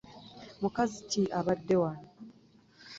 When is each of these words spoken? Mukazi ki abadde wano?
Mukazi 0.61 0.99
ki 1.09 1.23
abadde 1.39 1.75
wano? 1.81 2.07